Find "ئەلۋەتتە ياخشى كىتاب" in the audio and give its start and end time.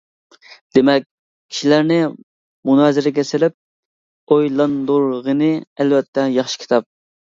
5.63-6.95